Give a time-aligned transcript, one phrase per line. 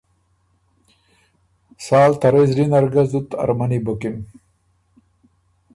[1.85, 4.15] سال ته رئ زلی نر ګۀ زُت ارمنی بُکِن۔